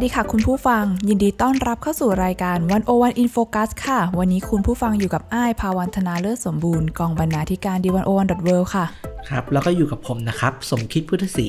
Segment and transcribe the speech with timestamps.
[0.00, 8.50] สวัสดีค่ะคุณผู้ฟัง ยินดีต้อนรับเข้าสู่รายการ One O One In Focus ค่ะ วันนี้คุณผู้ฟังอยู่กับอ้ายภาวันธนาเลิศสมบูรณ์กองบรรณาธิการ The One O One dot world
[8.74, 8.84] ค่ะ
[9.30, 11.48] ครับ แล้วก็อยู่กับผมนะครับ สมคิดพุทธศรี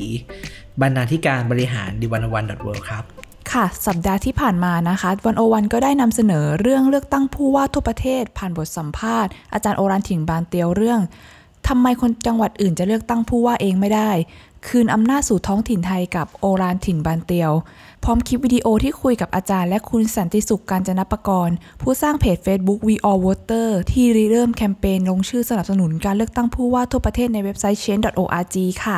[0.81, 3.03] บรรณาธิการบริหาร The One O One dot world ครับ
[3.51, 11.01] ค่ะ สัปดาห์ที่ผ่านมานะคะ One O One ก็ได้นำเสนอเรื่องเลือกตั้งผู้ว่าทั่วประเทศ ผ่านบทสัมภาษณ์อาจารย์โอฬาร ถิ่นบางเตียวเรื่อง
[11.67, 14.11] ทำไมคนจังหวัดอื่นจะเลือกตั้งผู้ว่าเองไม่ได้
[14.67, 17.51] คืนอำนาจสู่ท้องถิ่นไทยกับโอรานถิ่นบานเตียว
[18.03, 28.97] พร้อมคลิปวิดีโอที่คุยกับอาจารย์และคุณสันติสุขการจนประกรณ์ ผู้สร้างเพจ Facebook We All Voter ที่ริเริ่มแคมเปญลงชื่อสนับสนุนการเลือกตั้งผู้ว่าทั่วประเทศในเว็บไซต์ change.org ค่ะ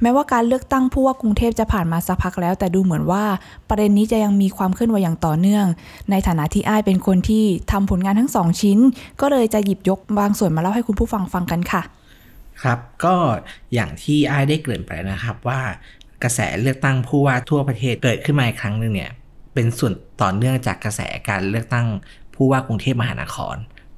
[0.00, 3.24] แม้ว่าการเลือกตั้งผู้ว่ากรุงเทพจะผ่านมาสักพักแล้ว แต่ดูเหมือนว่า
[3.68, 5.66] ประเด็นนี้จะยังมีความเคลื่อนไหวอย่างต่อเนื่อง
[6.10, 8.78] ในฐานะที่อ้ายเป็นคนที่ทำผลงานทั้งสองชิ้น
[9.20, 11.82] ก็เลยจะหยิบยกบางส่วนมาเล่าให้คุณผู้ฟังฟังกันค่ะ
[12.62, 13.14] ครับก็
[13.74, 15.60] อย่างที่ไอ้ได้เกริ่นไปนะครับว่า
[16.22, 19.12] กระแสเลือกตั้งผู้ว่าทั่วประเทศเกิดขึ้นมาอีกครั้งหนึ่งเนี่ย
[19.54, 21.86] เป็นส่วนต่อเนื่องจากกระแสการเลือกตั้ง
[22.34, 23.56] ผู้ว่ากรุงเทพมหานคร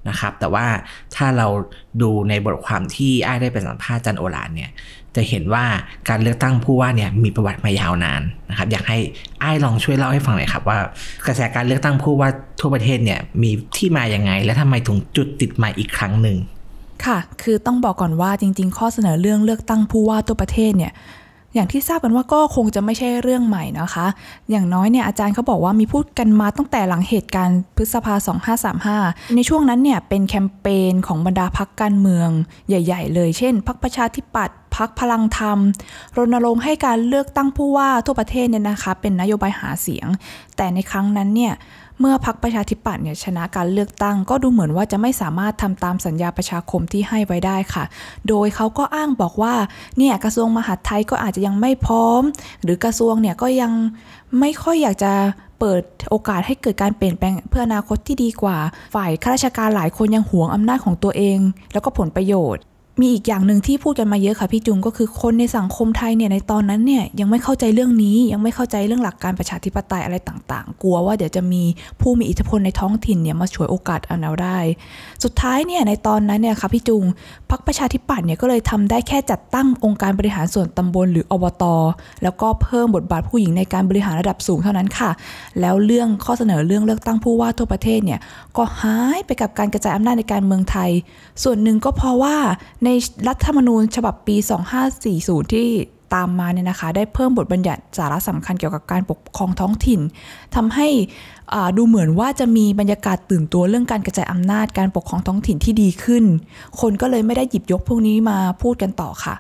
[0.09, 0.67] นะครับแต่ว่า
[1.17, 1.47] ถ้าเรา
[2.03, 4.71] ดูในบทความที่ไอ้ได้ไปสัมภาษณ์จันโอฬารเนี่ย
[5.17, 5.65] จะเห็นว่า
[6.09, 8.99] การเลือกตั้งผู้ว่าเนี่ยมีประวัติมายาวนานนะครับอยากให้
[9.41, 10.79] ไอ้ลองช่วยเล่าให้ฟังหน่อยครับว่า
[11.27, 12.29] กระแสการเลือกตั้งผู้ว่า
[12.61, 16.37] ทั่วประเทศเนี่ยมีที่มาอย่างไง และทำไมถึงจุดติดมาอีกครั้งหนึ่ง
[17.07, 20.93] ค่ะ คือต้องบอกก่อนว่าจริง ๆ ข้อเสนอเรื่องเลือกตั้งผู้ว่าตัวประเทศเนี่ย
[21.55, 24.07] อย่างที่ทราบกันว่าก็คงจะไม่ใช่เรื่องใหม่นะคะ
[24.51, 28.15] อย่างน้อยเนี่ยอาจารย์เขาบอกว่ามีพูดกันมาตั้งแต่หลังเหตุการณ์พฤษภา
[28.75, 32.29] 2535 ในช่วงนั้นเนี่ยเป็นแคมเปญของบรรดาพักการเมือง
[32.69, 35.59] ใหญ่ ๆ เลย เช่นพักประชาธิปัตย์พักพลังธรรม
[36.17, 40.07] รณรงค์ให้การเลือกตั้งผู้ว่าทั่วประเทศเนี่ยนะคะ เป็นนโยบายหาเสียง
[40.57, 41.53] แต่ในครั้งนั้นเนี่ย
[42.05, 47.85] เมื่อพักประชาธิปัตย์เนี่ยชนะการเลือกตั้ง ก็ดูเหมือนว่าจะไม่สามารถทำตามสัญญาประชาคมที่ให้ไว้ได้ค่ะ
[48.29, 49.55] โดยเขาก็อ้างบอกว่า
[49.99, 52.23] เนี่ยกระทรวงมหาดไทยก็อาจจะยังไม่พร้อม
[52.63, 53.73] หรือกระทรวงเนี่ยก็ยัง
[54.41, 55.13] ไม่ค่อยอยากจะ
[55.61, 58.59] เปิดโอกาสให้เกิดการเปลี่ยนแปลงเพื่ออนาคตที่ดีกว่า
[58.95, 61.39] ฝ่ายข้าราชการหลายคนยังหวงอำนาจของตัวเอง
[61.73, 62.63] แล้วก็ผลประโยชน์
[63.01, 71.63] มีอีกอย่างหนึ่งที่พูดกันมาเยอะค่ะพี่จุงก็คือคนในสังคมไทยเนี่ยในตอนนั้นเนี่ยยังไม่เข้าใจเรื่องนี้ยังไม่เข้าใจเรื่องหลักการประชาธิปไตยอะไรต่าง ๆ กลัวว่าเดี๋ยวจะมี
[72.01, 74.59] ผู้มีอิทธิพลในท้องถิ่นเนี่ยมาฉวยโอกาสเอาแนวได้
[75.23, 77.05] สุดท้ายเนี่ยในตอนนั้นเนี่ยค่ะพี่จุง
[77.51, 81.65] พรรคประชาธิปัตย์เนี่ยก็เลยทำได้แค่จัดตั้งองค์การบริหารส่วนตำบลหรืออบต
[82.23, 85.11] แล้วก็เพิ่มบทบาทผู้หญิงในการบริหารระดับสูงเท่านั้นค่ะ
[85.61, 88.21] แล้วเรื่องข้อเสนอเรื่องเลือกตั้งผู้ว่าทั่วประเทศเนี่ย
[88.57, 90.91] ก็หายไปกับการกระจายอำนาจในการเมืองไทย
[91.43, 92.37] ส่วนหนึ่งก็เพราะว่า
[92.85, 92.89] ใน
[93.29, 94.37] รัฐธรรมนูญฉบับปี
[94.95, 95.69] 2540 ที่
[96.15, 100.01] ตามมาเนี่ยนะคะ ได้เพิ่มบทบัญญัติสาระสำคัญเกี่ยวกับการปกครองท้องถิ่น
[100.55, 100.89] ทำให้
[101.77, 106.25] ดูเหมือนว่าจะมีบรรยากาศตื่นตัวเรื่องการกระจายอำนาจการปกครองท้องถิ่นที่ดีขึ้น
[106.81, 109.35] คนก็เลยไม่ได้หยิบยกพวกนี้มาพูดกันต่อค่ะ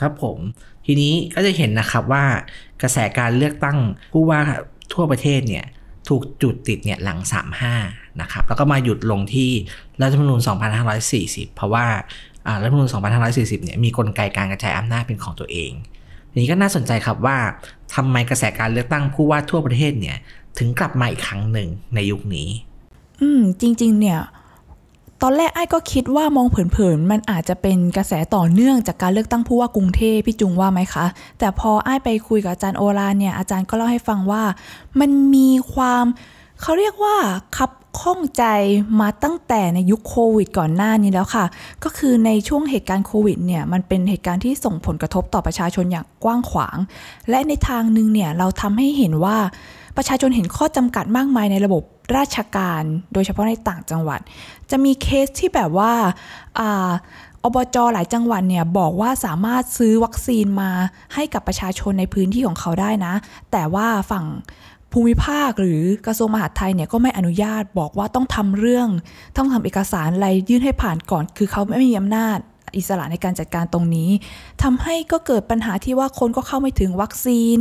[0.00, 0.38] ครับผม
[0.86, 2.24] ทีนี้ก็จะเห็นนะครับว่า
[2.82, 3.78] กระแสการเลือกตั้ง
[4.12, 4.40] ผู้ว่า
[4.92, 5.64] ทั่วประเทศเนี่ย
[6.08, 7.18] ถูกจุดติดเนี่ยหลัง
[7.68, 9.50] 35 นะครับ แล้วก็มาหยุดลงที่
[10.02, 10.40] รัฐธรรมนูญ
[10.98, 11.86] 2540 เพราะว่า
[12.46, 12.90] อ่ารัฐธรรมนูญ
[13.26, 15.72] 2540 เนี่ยมีกลไกการกระจายอำนาจเป็นของตัวเอง
[16.30, 17.36] ทีนี้ก็น่าสนใจครับว่า
[17.94, 20.16] ทำไมกระแสการเลือกตั้งผู้ว่าทั่วประเทศเนี่ย
[20.58, 22.48] ถึงกลับมาอีกครั้งหนึ่งในยุคนี้
[23.20, 24.20] อืม จริง ๆ เนี่ย
[25.22, 31.06] ตอนแรกไอ้ก็คิดว่ามองเผินๆมันอาจจะเป็นกระแสต่อเนื่องจากการเลือกตั้งผู้ว่ากรุงเทพพี่จุงว่าไหมคะ
[31.38, 34.42] แต่พอไอ้ไปคุยกับอาจารย์โอรานเนี่ยอาจารย์ก็เล่าให้ฟังว่า
[35.00, 36.04] มันมีความ
[36.62, 37.16] เขาเรียกว่า
[37.56, 38.44] คับ ข้องใจ
[39.00, 41.44] มาตั้งแต่ในยุคโควิดก่อนหน้านี้แล้วค่ะ
[41.84, 46.76] ก็คือในช่วงเหตุการณ์โควิดเนี่ยมันเป็นเหตุการณ์ที่ส่งผลกระทบต่อประชาชนอย่างกว้างขวาง
[47.30, 49.36] และในทางหนึ่งเนี่ยเราทำให้เห็นว่า
[49.96, 51.82] ประชาชนเห็นข้อจำกัดมากมายในระบบ
[52.16, 52.82] ราชการ
[53.12, 54.20] โดยเฉพาะในต่างจังหวัด
[54.70, 55.92] จะมีเคสที่แบบว่า
[56.58, 56.90] อา
[57.44, 60.70] อบจหลายจังหวัดเนี่ยบอกว่าสามารถซื้อวัคซีนมา
[61.14, 63.14] ให้กับประชาชนในพื้นที่ของเขาได้นะ
[63.52, 64.24] แต่ว่าฝั่ง
[64.92, 68.88] ภูมิภาคหรือกระทรวงมหาดไทยเนี่ยก็ไม่อนุญาตบอกว่าต้องทำเรื่อง
[69.36, 72.38] ต้องทำเอกสารอะไรยื่นให้ผ่านก่อน คือเขาไม่มีอำนาจ
[72.76, 74.10] อิสระในการจัดการตรงนี้
[74.62, 77.56] ทำให้ก็เกิดปัญหาที่ว่าคนก็เข้าไม่ถึงวัคซีน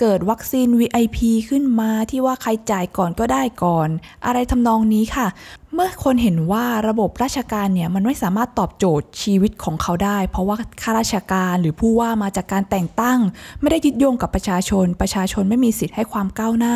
[0.00, 1.18] เกิดวัคซีน VIP
[1.48, 3.88] ขึ้นมาที่ว่าใครจ่ายก่อนก็ได้ก่อน
[4.26, 5.26] อะไรทำนองนี้ค่ะ
[5.74, 13.18] เมื่อคนเห็นว่าระบบราชการเนี่ยมันไม่สามารถตอบโจทย์ชีวิตของเขาได้ เพราะว่าข้าราชการหรือผู้ว่ามาจากการแต่งตั้ง
[13.60, 16.74] ไม่ได้ยึดโยงกับประชาชน ประชาชนไม่มีสิทธิ์ให้ความก้าวหน้า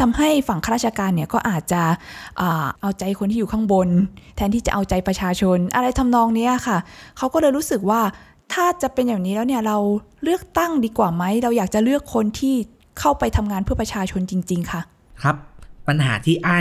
[0.00, 1.82] ทำให้ฝั่งข้าราชการเนี่ยก็อาจจะ
[2.40, 3.88] อาเอาใจคนที่อยู่ข้างบน
[4.36, 6.78] แทนที่จะเอาใจประชาชน อะไรทำนองนี้ค่ะ
[7.18, 8.00] เขาก็เลยรู้สึกว่า
[8.52, 9.78] ถ้าจะเป็นอย่างนี้แล้วเนี่ยเรา
[10.22, 12.54] เลือกตั้งดีกว่าไหมเราอยากจะเลือกคนที่
[12.98, 14.80] เข้าไปทำงานเพื่อประชาชนจริง ๆ ค่ะ
[15.22, 15.36] ครับ
[15.88, 16.60] ปัญหาที่ไอ้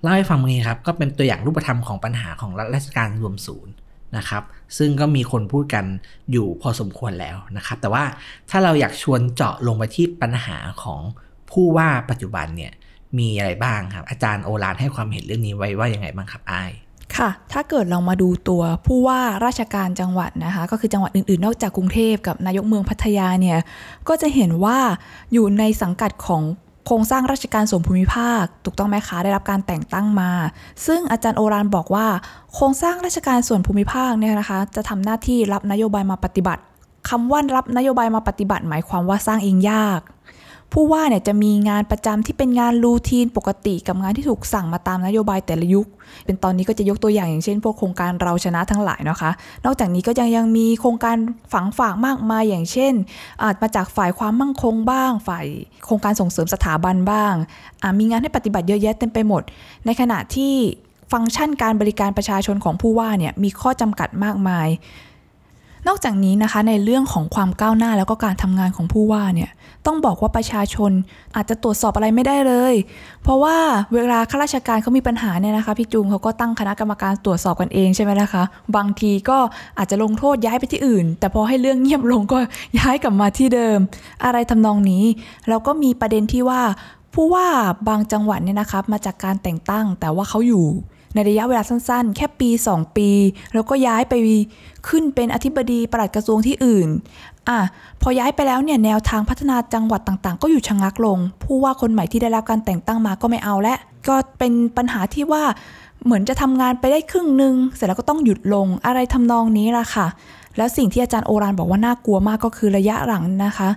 [0.00, 3.72] เล่าให้ฟังเมื่อกี้ครับ ก็เป็นตัวอย่างรูปธรรมของปัญหาของรัฐราชการรวมศูนย์
[4.16, 4.42] นะครับ
[4.78, 5.84] ซึ่งก็มีคนพูดกัน
[6.32, 8.04] อยู่พอสมควรแล้วนะครับ แต่ว่า
[8.50, 11.00] ถ้าเราอยากชวนเจาะลงไปที่ปัญหาของ
[11.50, 12.72] ผู้ว่าปัจจุบันเนี่ย
[13.18, 16.64] มีอะไรบ้างครับ อาจารย์โอรานให้ความเห็นเรื่องนี้ไว้ว่ายังไงบ้างครับไอ้
[17.16, 23.58] ค่ะ ถ้าเกิดเรามาดูตัวผู้ว่าราชการจังหวัดนะคะ ก็คือจังหวัดอื่นๆ นอกจากกรุงเทพกับนายกเมืองพัทยาเนี่ย
[24.08, 24.78] ก็จะเห็นว่า
[25.32, 26.42] อยู่ในสังกัดของ
[26.86, 30.30] โครงสร้างราชการส่วนภูมิภาค ถูกต้องไหมคะได้รับการแต่งตั้งมา
[30.86, 32.06] ซึ่งอาจารย์โอรานบอกว่า
[32.54, 36.62] โครงสร้างราชการส่วนภูมิภาคเนี่ยนะคะ จะทำหน้าที่รับนโยบายมาปฏิบัติ
[37.08, 40.00] คำว่ารับนโยบายมาปฏิบัติ หมายความว่าสร้างเองยาก
[40.72, 45.86] ผู้ว่าเนี่ยจะมีงานประจำที่เป็นงานรูทีนปกติกับงานที่ถูกสั่งมาตามนโยบายแต่ละยุค
[46.24, 49.30] เป็นตอนนี้ก็จะยกตัวอย่างอย่างเช่น พวกโครงการเราชนะทั้งหลายนะคะ
[49.64, 51.16] นอกจากนี้ก็ยังยังมีโครงการ
[51.52, 52.92] ฝังฝากมากมายอย่างเช่น
[53.42, 55.46] อาจมาจากฝ่ายความมั่งคงบ้าง ฝ่าย
[55.84, 57.34] โครงการส่งเสริมสถาบันบ้าง
[57.98, 59.42] มีงานให้ปฏิบัติเยอะแยะเต็มไปหมด
[59.86, 60.54] ในขณะที่
[61.12, 64.68] ฟังก์ชันการบริการประชาชนของผู้ว่าเนี่ยมีข้อจำกัดมากมาย
[65.88, 69.50] นอกจากนี้นะคะในเรื่องของความก้าวหน้าแล้วก็การทำงานของผู้ว่าเนี่ย
[69.86, 70.92] ต้องบอกว่าประชาชน
[71.36, 72.74] อาจจะตรวจสอบอะไรไม่ได้เลย
[73.22, 73.56] เพราะว่า
[73.94, 78.42] เวลาข้าราชการเขามีปัญหาเนี่ยนะคะพี่จูงเขาก็ตั้งคณะกรรมการตรวจสอบกันเองใช่ไหมนะคะ
[78.76, 79.38] บางทีก็
[79.78, 82.38] อาจจะลงโทษย้ายไปที่อื่น แต่พอให้เรื่องเงียบลงก็
[82.78, 83.78] ย้ายกลับมาที่เดิม
[84.24, 85.04] อะไรทำนองนี้
[85.48, 86.62] แล้วก็มีประเด็นที่ว่า
[87.14, 87.46] ผู้ว่า
[87.88, 90.66] บางจังหวัดเนี่ยนะคะมาจากการแต่งตั้งแต่ว่าเขาอยู่
[91.14, 93.08] ในระยะเวลาสั้นๆ แค่ปี 2 ปี
[93.54, 94.14] แล้วก็ย้ายไป
[94.88, 96.88] ขึ้นเป็นอธิบดีปลัดกระทรวงที่อื่น
[97.48, 97.58] อะ
[98.02, 103.74] พอย้ายไปแล้วเนี่ยแนวทางพัฒนาจังหวัดต่างๆ ก็อยู่ชะงักลง ผู้ว่าคนใหม่ที่ได้รับการแต่งตั้งมาก็ไม่เอาและ
[104.08, 105.44] ก็เป็นปัญหาที่ว่า
[106.04, 110.06] เหมือนจะทำงานไปได้ครึ่งหนึ่งเสร็จแล้วก็ต้องหยุดลงอะไรทำนองนี้ล่ะค่ะ
[110.56, 113.68] แล้วสิ่งที่อาจารย์โอรานบอกว่าน่ากลัวมากก็คือระยะหลังนะคะ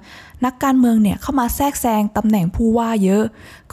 [0.45, 3.23] นักการเมืองเนี่ยเข้ามาแทรกแซงตำแหน่งผู้ว่าเยอะ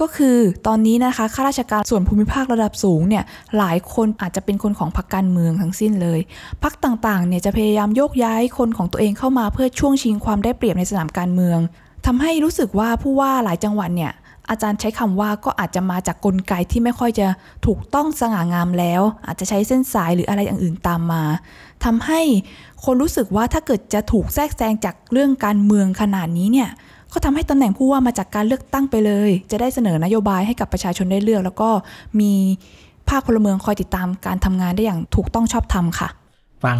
[0.01, 0.37] ก็คือ
[0.67, 3.25] ตอนนี้นะคะข้าราชการส่วนภูมิภาคระดับสูงเนี่ย
[3.59, 6.21] หลายคนอาจจะเป็นคนของพรรคการเมืองทั้งสิ้นเลย
[6.63, 11.59] พรรคต่างๆเนี่ยจะพยายามโยกย้ายคนของตัวเองเข้ามาเพื่อช่วงชิงความได้เปรียบในสนามการเมือง
[12.07, 14.13] ทำให้รู้สึกว่าผู้ว่าหลายจังหวัดเนี่ย
[14.51, 17.27] อาจารย์ใช้คำว่าก็อาจจะมาจากกลไกที่ไม่ค่อยจะ
[17.67, 21.23] ถูกต้องสง่างามแล้ว อาจจะใช้เส้นสายหรืออะไรอย่างอื่นตามมา
[21.85, 22.21] ทำให้
[22.85, 26.71] คนรู้สึกว่าถ้าเกิดจะถูกแทรกแซงจากเรื่องการเมืองขนาดนี้เนี่ย
[27.13, 31.71] ก็ทำให้ตำแหน่งผู้ว่ามาจากการเลือกตั้งไปเลย จะได้เสนอนโยบายให้กับประชาชนได้เลือก แล้วก็
[32.21, 32.33] มี
[33.09, 36.09] ภาคพลเมืองคอยติดตามการทำงานได้อย่างถูกต้องชอบธรรมค่ะ
[36.65, 36.79] ฟัง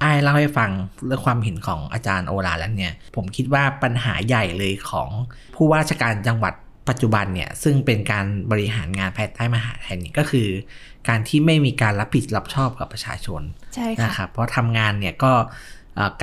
[0.00, 0.70] ไอ้เล่าให้ฟัง
[1.06, 5.08] เรื่องความเห็นของอาจารย์โอลาแล้วเนี่ย ผมคิดว่าปัญหาใหญ่เลยของ
[5.54, 6.54] ผู้ว่าราชการจังหวัด
[6.88, 10.48] ปัจจุบันเนี่ยซึ่งเป็นการบริหารงานภายใต้มหาไทยนี่ก็คือ
[11.08, 13.42] การที่ไม่มีการรับผิดรับชอบกับประชาชน
[14.04, 15.32] นะครับเพราะทำงานเนี่ยก็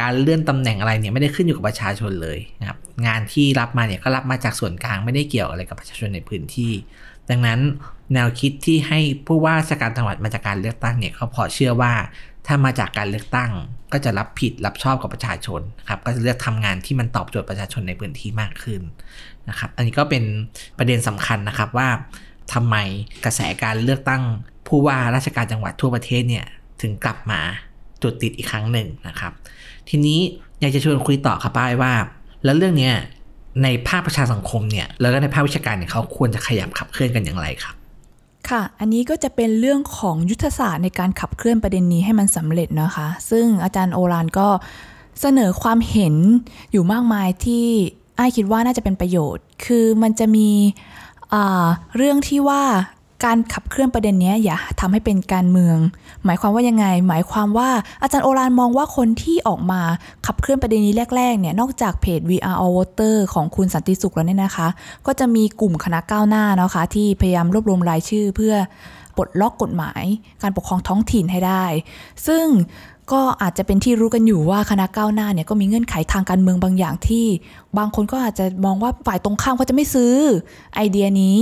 [0.02, 2.78] การเลื่อนตำแหน่งอะไรเนี่ยไม่ได้ขึ้นอยู่กับประชาชนเลยนะครับ
[3.08, 6.72] งานที่รับมาเนี่ยก็รับมาจากส่วนกลางไม่ได้เกี่ยวอะไรกับประชาชนในพื้นที่
[7.30, 7.60] ดังนั้น
[8.14, 11.94] แนวคิดที่ให้ผู้ว่าราชการจังหวัดมาจากการเลือกตั้งเนี่ยเขาพอเชื่อว่า
[12.48, 13.52] ถ้ามาจากการเลือกตั้ง
[13.94, 18.82] ก็จะรับผิดรับชอบกับประชาชนครับก็จะเลือกทำงานที่มันตอบโจทย์ประชาชนในพื้นที่มากขึ้น
[19.50, 20.24] นะครับ อันนี้ก็เป็น
[20.78, 21.90] ประเด็นสำคัญนะครับว่า
[22.54, 22.76] ทำไม
[23.26, 24.24] กระแสการเลือกตั้ง
[24.68, 26.46] ผู้ว่าราชการจังหวัดทั่วประเทศเนี่ย
[26.82, 27.40] ถึงกลับมา
[28.04, 29.32] จุดติดอีกครั้งหนึ่งนะครับ
[29.90, 30.20] ทีนี้
[30.60, 31.94] อยากจะชวนคุยต่อครับป้ายว่า
[32.44, 32.96] แล้วเรื่องเนี้ย
[33.64, 37.76] ในภาคประชาสังคมเนี่ยแล้วก็ในภาควิชาการเนี่ยเขาควรจะขยับขับเคลื่อนกันอย่างไรครับ
[38.50, 44.48] ค่ะ อันนี้ก็จะเป็นเรื่องของยุทธศาสตร์ในการขับเคลื่อนประเด็นนี้ให้มันสำเร็จนะคะ ซึ่งอาจารย์โอรานก็
[45.22, 46.16] เสนอความเห็น
[46.72, 47.68] อยู่มากมายที่
[48.16, 50.50] ไอคิดว่าน่าจะเป็นประโยชน์ คือมันจะมี
[51.96, 52.64] เรื่องที่ว่า
[53.26, 55.78] การขับเคลื่อนประเด็นนี้อย่าทำให้เป็นการเมือง
[56.26, 57.70] หมายความว่ายังไง หมายความว่า
[58.02, 59.82] อาจารย์โอรานมองว่าคนที่ออกมา
[60.26, 64.68] ขับเคลื่อนประเด็นนี้แรกๆเนี่ยนอกจากเพจ VR All Voter ของคุณสันติสุขแล้วเนี่ยนะคะ
[65.06, 68.56] ก็จะมีกลุ่มคณะก้าวหน้านะคะ ที่พยายามรวบรวมรายชื่อเพื่อ
[69.18, 70.04] ปลดล็อกกฎหมาย
[70.42, 71.66] การปกครองท้องถิ่นให้ได้
[72.28, 72.46] ซึ่ง
[73.12, 77.26] ก็อาจจะเป็นที่รู้กันอยู่ว่าคณะก้าวหน้าเนี่ยก็มีเงื่อนไขทางการเมืองบางอย่างที่
[77.78, 80.14] บางคนก็อาจจะมองว่าฝ่ายตรงข้ามเขาจะไม่ซื้อ
[80.76, 81.40] ไอเดียนี้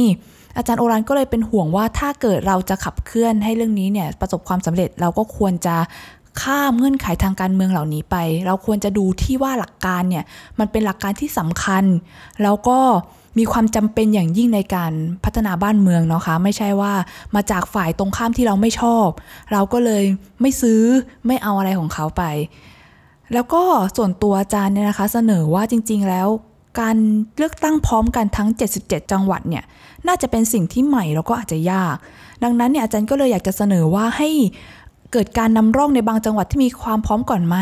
[0.58, 5.76] อาจารย์โอรันก็เลยเป็นห่วงว่าถ้าเกิดเราจะขับเคลื่อนให้เรื่องนี้เนี่ยประสบความสำเร็จเราก็ควรจะ
[6.42, 8.16] ข้ามเงื่อนไขทางการเมืองเหล่านี้ไป
[8.46, 10.24] เราควรจะดูที่ว่าหลักการเนี่ย
[10.60, 11.84] มันเป็นหลักการที่สำคัญ
[12.44, 12.80] แล้วก็
[13.38, 16.94] มีความจำเป็นอย่างยิ่งในการพัฒนาบ้านเมืองเนาะคะ ไม่ใช่ว่า
[17.36, 19.08] มาจากฝ่ายตรงข้ามที่เราไม่ชอบ
[19.52, 20.04] เราก็เลย
[20.42, 20.82] ไม่ซื้อ
[21.28, 22.24] ไม่เอาอะไรของเขาไป
[23.34, 23.64] แล้วก็
[23.98, 26.28] ส่วนตัวอาจารย์เนี่ยนะคะ เสนอว่าจริง ๆ แล้ว
[26.80, 26.98] การ
[27.38, 28.50] เลือกตั้งพร้อมกันทั้ง
[28.82, 29.64] 77 จังหวัดเนี่ย
[30.08, 31.96] น่าจะเป็นสิ่งที่ใหม่แล้วก็อาจจะยาก
[32.44, 34.30] ดังนั้นเนี่ยอาจารย์ก็เลยอยากจะเสนอว่าให้
[35.12, 37.58] เกิดการนำร่องในบางจังหวัดที่มีความพร้อมก่อนไหม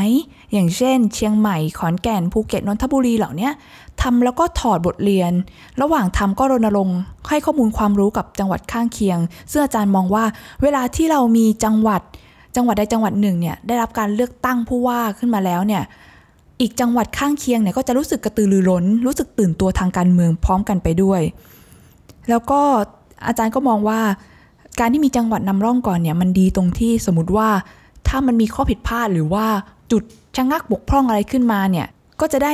[0.53, 3.49] อย่างเช่น เชียงใหม่ ขอนแก่น ภูเก็ต นนทบุรีเหล่านี้
[4.01, 5.31] ทำแล้วก็ถอดบทเรียน
[5.81, 6.97] ระหว่างทำก็รณรงค์
[7.29, 9.19] ให้ข้อมูลความรู้กับจังหวัดข้างเคียง
[9.51, 10.23] ซึ่งอาจารย์มองว่า
[10.61, 12.01] เวลาที่เรามีจังหวัด
[12.55, 15.83] จังหวัดใดจังหวัดหนึ่งเนี่ยได้รับการเลือกตั้งผู้ว่าขึ้นมาแล้วเนี่ย
[16.61, 21.21] อีกจังหวัดข้างเคียงเนี่ยก็จะรู้สึกกระตือรือร้น รู้สึกตื่นตัวทางการเมืองพร้อมกันไปด้วย
[22.29, 22.61] แล้วก็
[23.27, 23.99] อาจารย์ก็มองว่า
[24.79, 27.49] การที่มีจังหวัดนำร่องก่อนเนี่ยมันดีตรงที่สมมติว่า
[28.07, 29.45] ถ้ามันมีข้อผิดพลาดหรือว่า
[29.91, 30.03] จุด
[30.37, 31.87] ชะงักบกพร่องอะไรขึ้นมาเนี่ย
[32.21, 32.53] ก็จะได้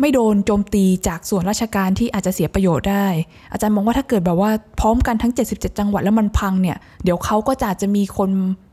[0.00, 3.06] ไม่โดนโจมตีจากส่วนราชการที่อาจจะเสียประโยชน์ได้
[3.52, 4.50] อาจารย์มองว่าถ้าเกิดแบบว่า
[4.80, 8.30] พร้อมกันทั้ง 77 จังหวัดแล้วมันพังเนี่ย เดี๋ยวเขาก็จะจะมีคน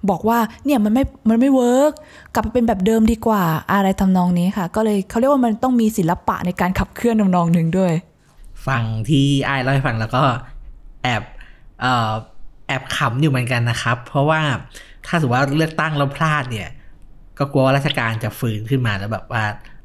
[0.10, 1.92] บอกว่าเนี่ยมันไม่ มันไม่เวิร์ก
[2.34, 7.94] กลับไปเป็นแบบเดิมดีกว่าอะไรทำนองนี้ค่ะ ก็เลยเขาเรียกว่ามันต้องมีศิลปะในการขับเคลื่อนทำนองหนึ่งด้วย
[8.68, 10.24] ฟังที่ไอ้เล่าให้ฟังแล้วก็
[11.04, 11.24] แอบ
[11.82, 12.12] เอ่อ
[12.68, 14.42] แอบขำอยู่เหมือนกันนะครับ เพราะว่า
[15.08, 16.70] ถ้าสมมติว่าเลือกตั้งแล้วพลาดเนี่ย
[17.40, 19.44] ก็กลัวว่าราชการจะฝืนขึ้นมาแล้วแบบว่า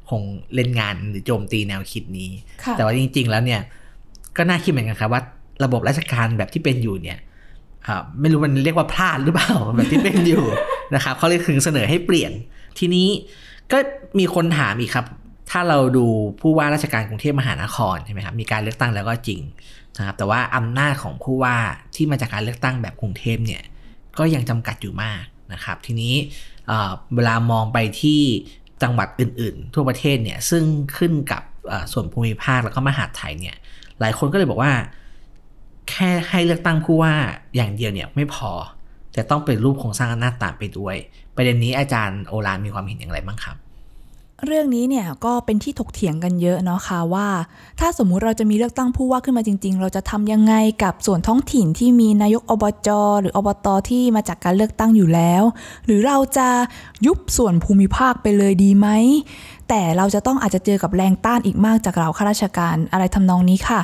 [0.09, 0.21] คง
[0.55, 2.29] เล่นงานหรือโจมตีแนวคิดนี้
[2.63, 3.61] ค่ะแต่ว่าจริง ๆ แล้วเนี่ย
[4.37, 5.21] ก็น่าคิดเหมือนกันครับว่า
[5.63, 7.19] ระบบราชการแบบที่เป็นอยู่เนี่ย
[7.87, 10.45] อ่าไม่รู้มันเรียกว่าพลาดหรือเปล่าแบบที่เป็นอยู่
[10.95, 12.31] นะครับเขาเลยถึงเสนอให้เปลี่ยน
[12.79, 13.07] ทีนี้
[13.71, 13.77] ก็
[14.19, 15.05] มีคนถามอีกครับ
[15.51, 16.05] ถ้าเราดู
[16.41, 19.41] ผู้ว่าราชการกรุงเทพมหานครใช่ไหมครับมีการเลือกตั้งแล้วก็จริง
[19.97, 21.55] นะครับแต่ว่าอำนาจของผู้ว่า
[21.95, 23.63] ที่มาจากการเลือกตั้งแบบกรุงเทพเนี่ย
[24.19, 26.13] ก็ยังจำกัดอยู่มากนะครับ ทีนี้
[26.67, 28.21] เอ่อเวลามองไปที่
[28.83, 30.63] จังหวัดอื่นๆ ทั่วประเทศเนี่ยซึ่ง
[30.97, 31.43] ขึ้นกับ
[31.93, 33.55] ส่วนภูมิภาคแล้วก็มหาดไทยเนี่ย
[33.99, 34.71] หลายคนก็เลยบอกว่า
[35.89, 37.13] แค่ให้เลือกตั้งผู้ว่า
[37.55, 38.51] อย่างเดียวเนี่ยไม่พอ
[39.15, 40.95] จะต้องเป็นรูปโครงสร้างอำนาจตามไปด้วย
[41.35, 43.57] ประเด็นนี้อาจารย์โอลานมีความเห็นอย่างไรบ้างครับ
[44.47, 47.27] เรื่องนี้เนี่ยก็เป็นที่ถกเถียงกันเยอะเนาะค่ะว่า
[47.79, 52.89] ถ้าสมมุติเราจะมีเลือกตั้งผู้ว่าขึ้นมาจริง ๆ เราจะทำยังไงกับส่วนท้องถิ่นที่มีนายกอบจ
[53.21, 55.43] หรืออบตที่มาจากการเลือกตั้งอยู่แล้ว
[55.85, 56.47] หรือเราจะ
[57.05, 58.87] ยุบส่วนภูมิภาคไปเลยดีไหม
[59.69, 63.81] แต่เราจะต้องอาจจะเจอกับแรงต้านอีกมากจากเราข้าราชการอะไรทำนองนี้ค่ะ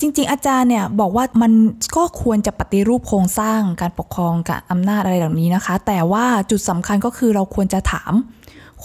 [0.00, 1.52] จริงๆ อาจารย์เนี่ยบอกว่ามัน
[1.96, 8.12] ก็ควรจะปฏิรูปโครงสร้างการปกครองกับอำนาจอะไรเหล่านี้นะคะ แต่ว่าจุดสำคัญก็คือเราควรจะถาม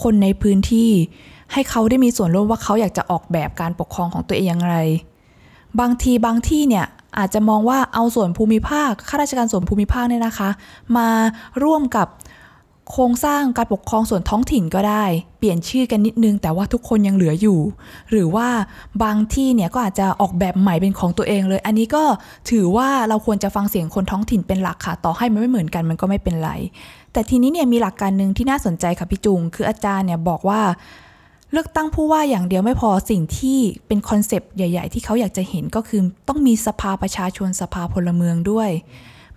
[0.01, 0.91] คนในพื้นที่
[1.53, 4.75] ให้เขาได้มีส่วนร่วมว่าเขาอยากจะออกแบบการปกครองของตัวเองอย่างไร
[5.79, 6.85] บางทีบางที่เนี่ย
[7.17, 10.49] อาจจะมองว่าเอาส่วนภูมิภาคข้าราชการส่วนภูมิภาคเนี่ยนะคะ
[10.97, 11.09] มา
[11.63, 12.07] ร่วมกับ
[12.91, 15.03] โครงสร้างการปกครองส่วนท้องถิ่นก็ได้
[15.37, 17.59] เปลี่ยนชื่อกันนิดนึง แต่ว่าทุกคนยังเหลืออยู่
[18.09, 18.47] หรือว่า
[19.03, 22.03] บางที่เนี่ยก็อาจจะออกแบบใหม่เป็นของตัวเองเลย อันนี้ก็
[22.49, 26.51] ถือว่าเราควรจะฟังเสียงคนท้องถิ่นเป็นหลักค่ะ ต่อให้มันไม่เหมือนกันมันก็ไม่เป็นไร
[27.13, 30.61] แต่ทีนี้เนี่ยมีหลักการหนึ่งที่น่าสนใจค่ะพี่จุง คืออาจารย์เนี่ยบอกว่า
[31.51, 38.69] เลือกตั้งผู้ว่าอย่างเดียวไม่พอสิ่งที่เป็นคอนเซปต์ใหญ่ ๆ ที่เขาอยากจะเห็นก็คือต้องมีสภาประชาชนสภาพลเมืองด้วย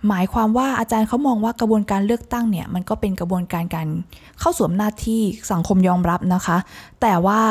[0.07, 3.87] หมายความว่าอาจารย์เขามองว่ากระบวนการเลือกตั้งเนี่ยมันก็เป็นกระบวนการการ
[4.39, 6.57] เข้าสวมหน้าที่สังคมยอมรับนะคะ
[7.01, 7.41] แต่ว่า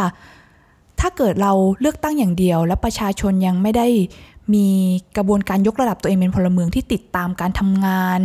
[1.00, 3.86] ถ้าเกิดเราเลือกตั้งอย่างเดียว และประชาชนยังไม่ได้
[4.54, 4.66] มี
[5.16, 8.20] กระบวนการยกระดับตัวเองเป็นพลเมืองที่ติดตามการทำงาน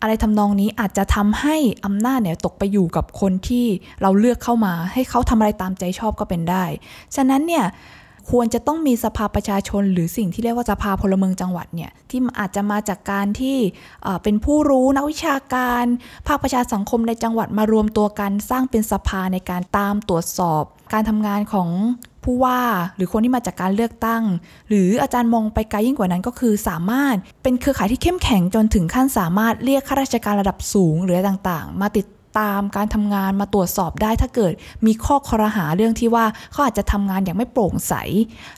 [0.00, 3.66] อะไรทำนองนี้อาจจะทำให้อำนาจเนี่ยตกไปอยู่กับคนที่
[4.02, 6.64] เราเลือกเข้ามา ให้เขาทำอะไรตามใจชอบก็เป็นได้
[7.16, 7.64] ฉะนั้นเนี่ย
[8.30, 13.56] ควรจะต้องมีสภาประชาชน หรือสิ่งที่เรียกว่าสภาพลเมืองจังหวัดเนี่ยที่อาจจะมาจากการที่
[14.22, 15.84] เป็นผู้รู้นักวิชาการ
[16.26, 20.62] ภาคประชาสังคมในจังหวัดมารวมตัวกันสร้างเป็นสภาในการตามตรวจสอบ
[20.92, 21.68] การทำงานของ
[22.24, 22.60] ผู้ว่า
[22.96, 24.22] หรือคนที่มาจากการเลือกตั้ง
[24.68, 32.06] หรืออาจารย์มองไปไกลยิ่งกว่านั้นก็คือสามารถเป็นเครือข่ายที่เข้มแข็งจนถึงขั้นสามารถเรียกข้าราชการระดับสูงหรืออะไรต่างๆ มาติด
[32.38, 34.52] ตามการทำงานมาตรวจสอบได้ถ้าเกิด
[34.86, 37.94] มีข้อคอรหาเรื่องที่ว่าเขาอาจจะทำงานอย่างไม่โปร่งใส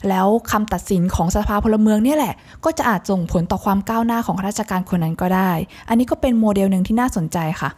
[0.09, 5.53] แล้วคำตัดสินของสภาพลเมืองเนี่ยแหละ ก็จะอาจส่งผลต่อความก้าวหน้าของข้าราชการคนนั้นก็ได้
[5.89, 7.71] อันนี้ก็เป็นโมเดลหนึ่งที่น่าสนใจค่ะ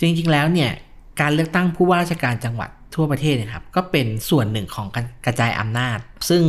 [0.00, 0.70] จริงๆแล้วเนี่ย
[1.20, 5.98] การเลือกตั้งผู้ว่าราชการจังหวัดทั่วประเทศเนะครับก็เป็นส่วนหนึ่งของการกระจายอำนาจ
[6.28, 6.42] ซึ่ง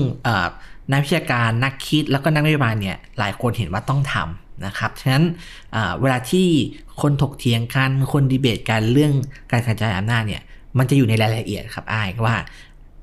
[0.92, 5.24] นักวิชาการนักคิดแล้วก็นักนโยบายเนี่ยหลายคนเห็นว่าต้องทำ นะครับฉะนั้น
[5.72, 6.48] เอ่อเวลาที่
[7.02, 9.14] คนถกเถียงกันคนดีเบตกันเรื่อง
[9.52, 10.42] การกระจายอำนาจเนี่ย
[10.78, 12.36] มันจะอยู่ในรายละเอียดครับอ้ายว่า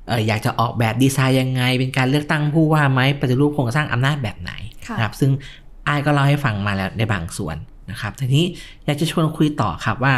[0.07, 4.51] เอออยากจะออกแบบดีไซน์ยังไง เป็นการเลือกตั้งผู้ว่าไหมปฏิรูปโครงสร้างอำนาจแบบไหน
[4.87, 5.31] ค่ะนะครับ ซึ่ง
[5.87, 7.57] อ้ายก็เล่าให้ฟังมาแล้วในบางส่วน
[7.91, 8.45] นะครับทีนี้
[8.85, 10.15] อยากจะชวนคุยต่อครับว่า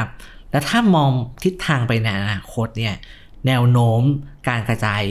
[0.51, 1.11] แล้วถ้ามอง
[1.43, 2.95] ทิศทางไปในอนาคตเนี่ย
[3.47, 4.01] แนวโน้ม
[4.47, 5.03] การกระจาย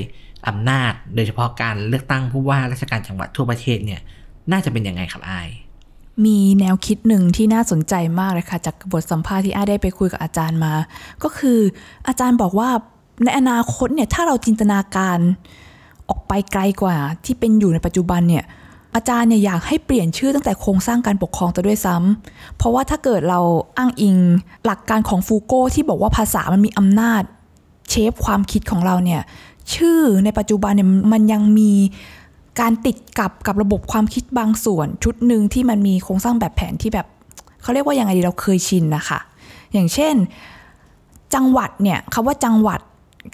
[0.49, 4.01] อำนาจ โดยเฉพาะการเลือกตั้งผู้ว่าราชการจังหวัดทั่วประเทศเนี่ย
[4.53, 5.49] น่าจะเป็นยังไงครับไอาย
[6.25, 10.75] มีแนวคิดหนึ่งที่น่าสนใจมากเลยค่ะ จากบทสัมภาษณ์ที่อ้าได้ไปคุยกับอาจารย์มา
[11.23, 11.59] ก็คือ
[12.09, 12.69] อาจารย์บอกว่า
[13.25, 15.19] ในอนาคตเนี่ยถ้าเราจินตนาการ
[16.09, 18.45] ออกไปไกลกว่าที่เป็นอยู่ในปัจจุบันเนี่ย
[18.95, 23.41] อาจารย์เนี่ยอยากให้เปลี่ยนชื่อตั้งแต่โครงสร้างการปกครองตัวด้วยซ้ำเพราะว่าถ้าเกิดเรา
[23.79, 24.17] อ้างอิง
[24.65, 27.23] หลักการของฟูโก้ที่บอกว่าภาษามันมีอำนาจ
[27.89, 29.23] เชฟความคิดของเราเนี่ย
[29.75, 31.73] ชื่อในปัจจุบันเนี่ยมันยังมี
[32.61, 37.07] การติดกับกับระบบความคิดบางส่วน ชุดหนึ่งที่มันมีโครงสร้างแบบแผนที่แบบ
[37.63, 39.19] เขาเรียกว่ายังไงดีเราเคยชินนะคะ
[39.73, 40.15] อย่างเช่น
[41.35, 42.81] จังหวัดเนี่ยคำว่าจังหวัด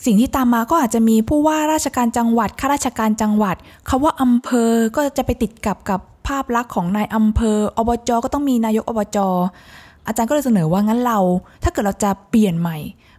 [0.06, 3.56] สิ่งที่ตามมาก็อาจจะมีผู้ว่าราชการจังหวัดข้าราชการจังหวัด
[3.88, 9.18] คำว่าอำเภอก็จะไปติดกับกับภาพลักษณ์ของนายอำเภออบจก็ต้องมีนายกอบจ
[10.06, 11.18] อาจารย์ก็เลยเสนอว่างั้นเรา
[11.62, 12.78] ถ้าเกิดเราจะเปลี่ยนใหม่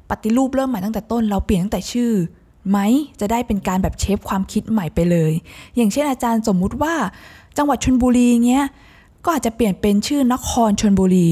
[0.09, 2.11] ปฏิรูปเริ่มใหม่ตั้งแต่ต้น เราเปลี่ยนตั้งแต่ชื่อ
[2.69, 2.77] ไหม
[3.19, 5.31] จะได้เป็นการแบบเชฟความคิดใหม่ไปเลย
[5.75, 6.93] อย่างเช่นอาจารย์สมมุติว่า
[7.57, 8.65] จังหวัดชนบุรีเงี้ย
[9.23, 11.29] ก็อาจจะเปลี่ยนเป็นชื่อนครชนบุรี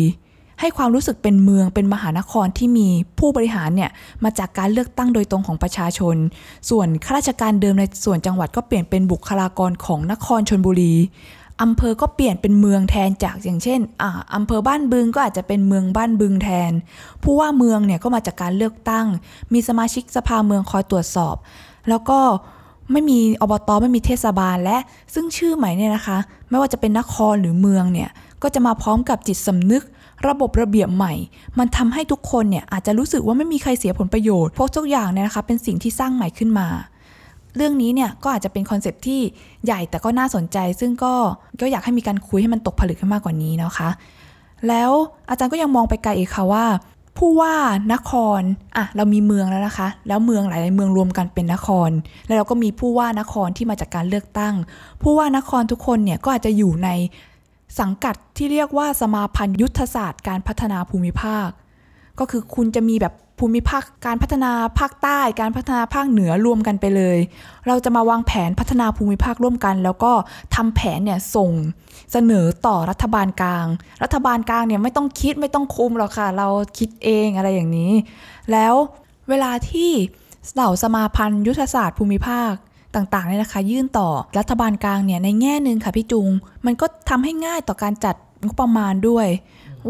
[0.60, 2.88] ให้ความรู้สึกเป็นเมืองเป็นมหานครที่มี
[3.20, 3.92] ผู้บริหารเนี่ย
[4.24, 6.16] มาจากการเลือกตั้งโดยตรงของประชาชน
[6.70, 10.94] ส่วนข้าราชการเดิมในส่วนจังหวัดก็เปลี่ยนเป็นบุคลากรของนครชนบุรี
[11.64, 16.72] อำเภอก็เปลี่ยนเป็นเมืองแทนจากอย่างเช่นอ่าอำเภอบ้านบึงก็อาจจะเป็นเมืองบ้านบึงแทน
[17.24, 19.08] ผู้ว่าเมืองเนี่ยก็มาจากการเลือกตั้ง
[19.54, 21.36] มีสมาชิกสภาเมืองคอยตรวจสอบ
[21.90, 22.20] แล้วก็
[22.92, 24.78] ไม่มีอบตไม่มีเทศบาลและ
[25.14, 26.18] ซึ่งชื่อใหม่เนี่ยนะคะ
[26.50, 28.10] ไม่ว่าจะเป็นนครหรือเมืองเนี่ย
[28.44, 29.84] ก็จะมาพร้อมกับจิตสำนึก
[30.28, 31.14] ระบบระเบียบใหม่
[31.60, 36.68] มันทำให้ทุกคนเนี่ยอาจจะรู้สึกว่าไม่มีใครเสียผลประโยชน์เพราะทุกอย่างเนี่ยนะคะเป็นสิ่งที่สร้างใหม่ขึ้นมา
[37.56, 39.22] เรื่องนี้เนี่ยก็อาจจะเป็นคอนเซปที่
[39.66, 41.14] ใหญ่แต่ก็น่าสนใจ ซึ่งก็
[41.62, 43.90] ก็อยากให้มีการคุยให้มันตกผลึกขึ้นมากกว่านี้นะคะ
[44.68, 44.92] แล้ว
[45.30, 46.66] อาจารย์ก็ยังมองไปไกลอีกค่ะว่า
[47.18, 47.56] ผู้ว่า
[47.94, 48.42] นคร
[48.78, 51.90] อะเรามีเมืองแล้วนะคะ แล้วเมืองหลายๆเมืองรวมกันเป็นนคร
[52.26, 54.54] แล้วเราก็มีผู้ว่านครที่มาจากการเลือกตั้ง
[55.02, 56.90] ผู้ว่านครทุกคนเนี่ยก็อาจจะอยู่ใน
[57.80, 61.50] สังกัดที่เรียกว่าสมาพันธ์ยุทธศาสตร์การพัฒนาภูมิภาค
[62.20, 63.14] ก็คือคุณจะมีแบบ
[63.46, 67.18] ภูมิภาคการพัฒนาภาคใต้ การพัฒนาภาคเหนือรวมกันไปเลย
[67.68, 70.12] เราจะมาวางแผนพัฒนาภูมิภาคร่วมกัน แล้วก็
[70.56, 71.52] ทำแผนเนี่ยส่ง
[72.12, 73.66] เสนอต่อรัฐบาลกลาง
[74.04, 76.48] รัฐบาลกลางเนี่ยไม่ต้องคิดไม่ต้องคุมหรอกค่ะ เรา
[76.78, 77.92] คิดเองอะไรอย่างนี้
[78.52, 78.74] แล้ว
[79.30, 79.92] เวลาที่
[80.54, 82.52] เหล่าสมาพันธ์ยุทธศาสตร์ภูมิภาค
[82.96, 86.28] ต่างๆเนี่ยนะคะ ยื่นต่อรัฐบาลกลางเนี่ยในแง่หนึ่งค่ะพี่จุง
[86.66, 88.16] มันก็ทำให้ง่ายต่อการจัด
[88.46, 89.28] งบประมาณด้วย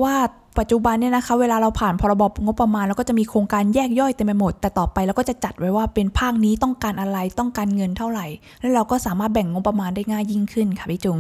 [0.02, 0.16] ว่า
[0.60, 8.28] ปัจจุบันเนี่ยนะคะเวลาเราผ่านพรบงบประมาณเราก็จะมีโครงการแยกย่อยเต็มไปหมด แต่ต่อไปเราก็จะจัดไว้ว่าเป็นภาคนี้ต้องการอะไรต้องการเงินเท่าไหร่
[8.60, 11.18] แล้วเราก็สามารถแบ่งงบประมาณได้ง่ายยิ่งขึ้นค่ะพี่จุง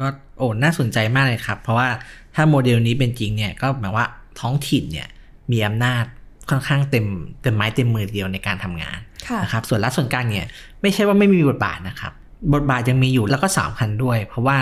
[0.00, 1.88] ก็โอ้น่าสนใจมากเลยครับ เพราะว่า
[2.34, 4.06] ถ้าโมเดลนี้เป็นจริงเนี่ยก็หมายว่า
[4.40, 5.08] ท้องถิ่นเนี่ย
[5.52, 6.04] มีอำนาจ
[6.50, 7.06] ค่อนข้างเต็ม
[7.42, 10.46] เต็มไม้เต็มมือเดียวในการทำงานค่ะนะครับส่วนรัฐส่วนกลางเนี่ย
[10.82, 12.12] ไม่ใช่ว่าไม่มีบทบาทนะครับ
[12.54, 14.56] บทบาทยังมีอยู่แล้วก็สำคัญด้วย เพราะว่า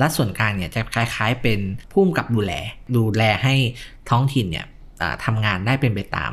[0.00, 1.58] รัฐส่วนกลางเนี่ยจะคล้าย ๆ เป็น
[1.92, 2.52] ผู้กับดูแล
[2.96, 3.54] ดูแลให้
[4.10, 4.66] ท้องถิ่นเนี่ย
[5.24, 6.32] ทำงานได้เป็นไปตาม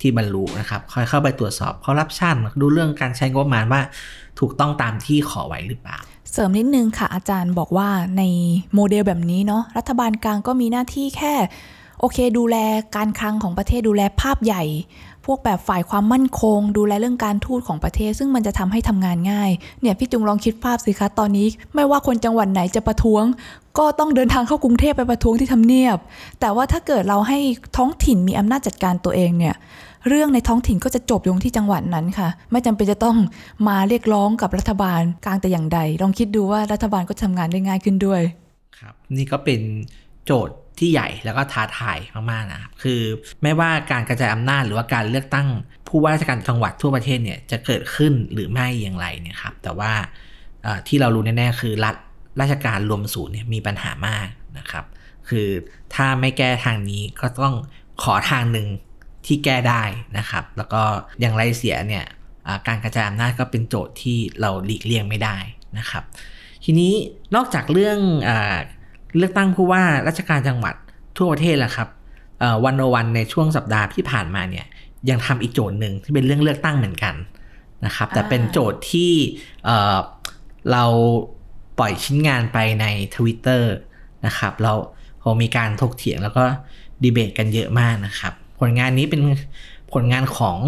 [0.00, 3.80] ที่บรรลุนะครับ คอยเข้าไปตรวจสอบคอร์รัปชันดูเรื่องการใช้งบประมาณว่า
[4.40, 5.98] ถูกต้องตามที่ขอไว้หรือเปล่า
[6.32, 8.22] เสริมนิดนึงค่ะอาจารย์บอกว่าใน
[8.74, 11.34] โมเดลแบบนี้เนาะรัฐบาลกลางก็มีหน้าที่แค่
[12.00, 12.56] โอเค ดูแล
[12.96, 14.62] การคลังของประเทศดูแลภาพใหญ่
[15.26, 23.24] พวกแบบฝ่ายความมั่นคง ดูแลเรื่องการทูตของประเทศ ซึ่งมันจะทำให้ทำงานง่ายเนี่ยพี่จุงลองคิดภาพสิคะตอนนี้ ไม่ว่าคนจังหวัดไหนจะประท้วง
[23.78, 25.98] ก็ต้องเดินทางเข้ากรุงเทพไปประท้วงที่ทำเนียบ
[26.40, 27.38] แต่ว่าถ้าเกิดเราให้
[27.76, 29.54] ท้องถิ่นมีอำนาจจัดการตัวเองเนี่ย
[30.08, 33.16] เรื่องในท้องถิ่นก็จะจบลงที่จังหวัดนั้นค่ะ ไม่จำเป็นจะต้อง
[33.68, 38.22] มาเรียกร้องกับรัฐบาลกลางแต่อย่างใด ลองคิดดูว่ารัฐบาลก็ทำงานได้ง่ายขึ้นด้วย
[38.78, 39.60] ครับ นี่ก็เป็น
[40.24, 41.98] โจทย์ ที่ใหญ่แล้วก็ท้าทาย
[42.30, 43.00] มากๆนะครับคือ
[43.42, 45.48] ไม่ว่าการกระจายอำนาจหรือว่าการเลือกตั้ง
[45.88, 49.92] ผู้ว่าราชการจังหวัดทั่วประเทศเนี่ยจะเกิดขึ้นหรือไม่อย่างไรเนี่ยครับแต่ว่า
[50.88, 51.96] ที่เรารู้แน่ๆคือรัฐ
[52.40, 54.84] ราชการรวมศูนย์เนี่ยมีปัญหามากนะครับ
[55.28, 55.48] คือ
[55.94, 57.56] ถ้าไม่แก้ทางนี้ก็ต้อง
[58.02, 58.68] ขอทางหนึ่ง
[59.26, 59.82] ที่แก้ได้
[60.18, 60.82] นะครับ แล้วก็
[61.20, 62.04] อย่างไรเสียเนี่ย
[62.66, 65.36] การกระจายอำนาจก็เป็นโจทย์ที่เราหลีกเลี่ยงไม่ได้
[65.78, 66.04] นะครับ
[66.64, 66.92] ทีนี้
[67.34, 68.30] นอกจากเรื่องอ
[69.18, 70.74] เลือกตั้งผู้ว่าราชการจังหวัด
[71.16, 71.88] ทั่วประเทศแล้วครับ
[72.64, 74.66] วันโอวันในช่วงสัปดาห์ที่ผ่านมาเนี่ย
[75.10, 77.14] ยังทำอีกโจทย์หนึ่งที่เป็นเรื่องเลือกตั้งเหมือนกัน
[77.86, 79.12] นะครับ แต่เป็นโจทย์ที่
[79.64, 79.96] เอ่อ
[80.72, 80.84] เรา
[81.78, 83.62] ปล่อยชิ้นงานไปใน Twitter
[84.26, 84.72] นะครับ เรา
[85.22, 86.44] พอมีการถกเถียงแล้วก็
[87.02, 89.20] ดีเบตกันเยอะมากนะครับ ผลงานนี้เป็น
[89.92, 90.58] ผลงานของ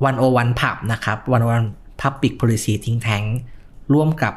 [0.00, 1.18] 101 Pub นะครับ
[1.60, 3.26] 101 Public Policy Think Tank
[3.94, 4.34] ร่วมกับ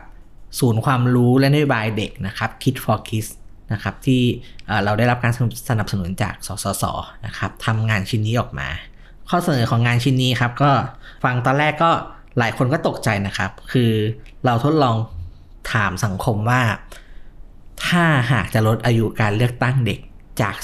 [0.60, 3.30] ศูนย์ความรู้และนโยบายเด็กนะครับ Kid for Kids
[3.74, 4.22] นะครับที่
[4.68, 5.34] เอ่อเราได้รับการ
[5.70, 6.84] สนับสนุนจากสสส
[7.26, 8.68] นะครับทำงานชิ้นนี้ออกมา
[9.30, 10.72] ข้อเสนอของงานชิ้นนี้ครับก็
[11.24, 11.92] ฟังตอนแรกก็
[12.40, 13.92] หลายคนก็ตกใจนะครับ คือ
[14.46, 14.96] เราทดลอง
[15.74, 16.62] ถามสังคมว่า
[17.86, 20.00] ถ้าหากจะลดอายุการเลือกตั้งเด็ก
[20.42, 20.56] จาก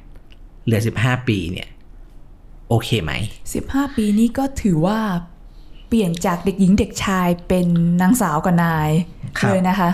[0.00, 1.68] 18 เหลือ 15 ปีเนี่ย
[2.68, 3.12] โอเคไหม
[3.54, 4.98] 15 ปีนี้ก็ถือว่า
[5.88, 7.66] เปลี่ยนจากเด็กหญิงเด็กชายเป็น
[8.00, 8.90] นางสาวกับนาย
[9.38, 9.90] ครับเลยนะคะ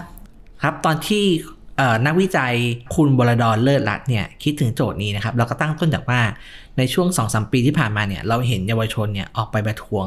[0.63, 1.58] ครับตอนที่เอ่อ
[2.07, 2.53] นักวิจัย
[2.95, 6.21] คุณบรดอนเลิศรัตน์เนี่ยคิดถึงโจทย์นี้นะครับเราก็ตั้งต้นจากว่า
[6.79, 10.07] ในช่วง2อสปีที่ผ่านมาเนี่ยเราเห็นเยาวชนเนี่ยออกไปประท้วง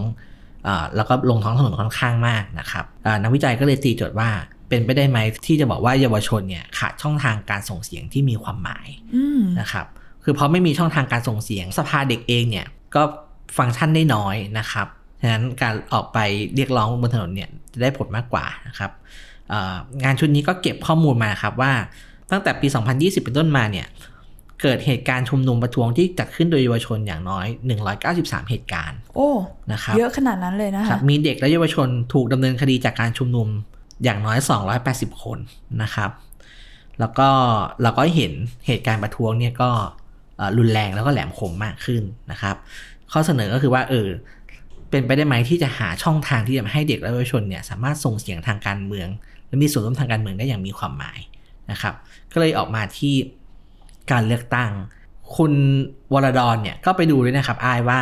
[0.64, 4.30] เอ่อแล้วก็ลงท้องถนนค่อนข้างมากนะครับเอ่อนักวิจัยก็เลยตีโจทย์ว่า
[4.70, 9.86] เป็นไปได้ไหมที่จะบอกว่าเยาวชนเนี่ยขาดช่องทางการส่งเสียงที่มีความหมายอืมนะครับ
[10.24, 13.04] คือเพราะไม่มีช่องทางการส่งเสียงสภาเด็กเองเนี่ยก็
[13.58, 14.88] ฟังก์ชันได้น้อยนะครับ
[15.22, 16.20] ฉะนั้นการออกไป
[16.56, 19.00] เรียกร้องบนถนนเนี่ยจะได้ผลมากกว่านะครับเอ่อ
[20.04, 21.72] งานชุดนี้ก็เก็บข้อมูลมาครับว่า
[22.32, 23.88] ตั้งแต่ปี 2020 เป็นต้นมาเนี่ย
[24.62, 27.46] เกิดเหตุการณ์ชุมนุมประท้วงที่จัดขึ้นโดยเยาวชนอย่างน้อย
[27.98, 29.30] 193 เหตุการณ์ โอ้
[29.72, 33.48] นะครับเยอะขนาดนั้นเลยนะครัคะบมีเด็กและเยาวชนถูกดำเนินคดีจากการชุมนุม
[34.04, 34.38] อย่างน้อย
[34.82, 35.38] 280 คน
[35.82, 36.10] นะครับ
[37.00, 37.30] แล้วก็
[37.82, 38.34] เราก็เห็น
[38.68, 39.70] เหตุการณ์ประท้วงเนี่ยก็
[40.38, 42.56] เอ่อรุนแรงแล้วก็แหลมคมมากขึ้นนะครับ
[43.12, 44.08] ข้อเสนอก็คือว่าเออ
[44.90, 49.08] เป็นไปได้ไหมที่จะหาช่องทางที่จะให้เด็กและเยาวชนเนี่ยสามารถส่งเสียงทางการเมือง
[49.52, 51.20] และมีส่วนร่วมทางการเมืองได้อย่างมีความหมาย
[51.72, 51.94] นะครับ
[52.34, 53.14] ก็เลยออกมาที่
[54.12, 54.72] การเลือกตั้ง
[55.36, 55.54] คุณ
[56.14, 58.02] วรดอนเนี่ยก็ไปดูด้วยนะครับอายว่า